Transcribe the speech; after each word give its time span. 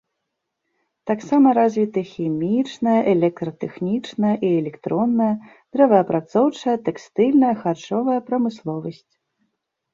Таксама 1.09 1.51
развіты 1.57 2.01
хімічная, 2.13 2.95
электратэхнічная 3.13 4.33
і 4.49 4.51
электронная, 4.63 5.29
дрэваапрацоўчая, 5.77 6.77
тэкстыльная, 6.91 7.55
харчовая 7.63 8.19
прамысловасць. 8.31 9.09